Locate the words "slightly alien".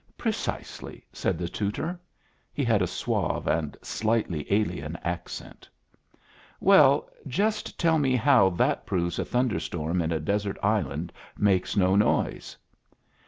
3.83-4.95